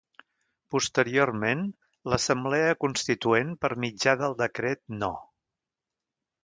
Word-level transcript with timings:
Posteriorment, 0.75 1.61
l'Assemblea 2.13 2.73
Constituent 2.87 3.55
per 3.67 3.73
mitjà 3.85 4.19
del 4.25 4.37
decret 4.45 4.85
No. 5.05 5.13